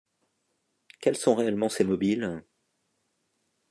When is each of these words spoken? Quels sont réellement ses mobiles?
Quels 0.99 1.15
sont 1.15 1.35
réellement 1.35 1.69
ses 1.69 1.83
mobiles? 1.83 2.43